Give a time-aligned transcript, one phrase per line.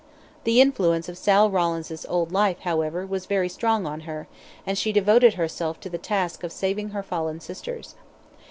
[0.45, 4.27] The influence of Sal Rawlins' old life, however, was very strong on her,
[4.65, 7.93] and she devoted herself to the task of saving her fallen sisters.